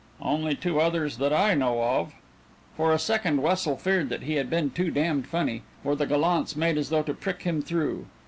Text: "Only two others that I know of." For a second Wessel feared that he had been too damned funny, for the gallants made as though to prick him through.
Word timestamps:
"Only 0.23 0.55
two 0.55 0.79
others 0.81 1.17
that 1.17 1.31
I 1.31 1.53
know 1.53 1.79
of." 1.83 2.15
For 2.75 2.91
a 2.91 2.97
second 2.97 3.43
Wessel 3.43 3.77
feared 3.77 4.09
that 4.09 4.23
he 4.23 4.33
had 4.33 4.49
been 4.49 4.71
too 4.71 4.89
damned 4.89 5.27
funny, 5.27 5.61
for 5.83 5.95
the 5.95 6.07
gallants 6.07 6.55
made 6.55 6.79
as 6.79 6.89
though 6.89 7.03
to 7.03 7.13
prick 7.13 7.43
him 7.43 7.61
through. 7.61 8.07